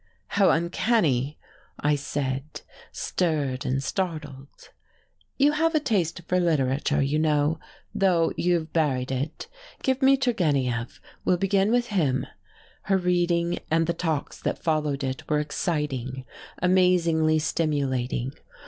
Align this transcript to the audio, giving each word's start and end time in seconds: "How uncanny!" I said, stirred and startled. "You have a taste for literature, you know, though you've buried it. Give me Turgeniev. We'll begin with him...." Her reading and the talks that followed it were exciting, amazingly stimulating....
"How 0.29 0.49
uncanny!" 0.49 1.37
I 1.79 1.95
said, 1.95 2.61
stirred 2.91 3.67
and 3.67 3.83
startled. 3.83 4.71
"You 5.37 5.51
have 5.51 5.75
a 5.75 5.79
taste 5.79 6.23
for 6.27 6.39
literature, 6.39 7.03
you 7.03 7.19
know, 7.19 7.59
though 7.93 8.33
you've 8.35 8.73
buried 8.73 9.11
it. 9.11 9.47
Give 9.83 10.01
me 10.01 10.17
Turgeniev. 10.17 10.99
We'll 11.23 11.37
begin 11.37 11.69
with 11.69 11.89
him...." 11.89 12.25
Her 12.85 12.97
reading 12.97 13.59
and 13.69 13.85
the 13.85 13.93
talks 13.93 14.39
that 14.41 14.63
followed 14.63 15.03
it 15.03 15.29
were 15.29 15.39
exciting, 15.39 16.25
amazingly 16.57 17.37
stimulating.... 17.37 18.31